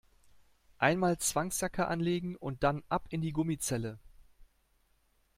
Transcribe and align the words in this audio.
Einmal 0.79 1.19
Zwangsjacke 1.19 1.87
anlegen 1.87 2.35
und 2.35 2.63
dann 2.63 2.81
ab 2.89 3.05
in 3.11 3.21
die 3.21 3.33
Gummizelle! 3.33 3.99